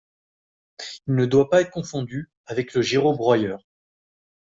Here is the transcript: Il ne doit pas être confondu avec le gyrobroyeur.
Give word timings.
Il 1.05 1.13
ne 1.13 1.27
doit 1.27 1.51
pas 1.51 1.61
être 1.61 1.69
confondu 1.69 2.31
avec 2.47 2.73
le 2.73 2.81
gyrobroyeur. 2.81 3.61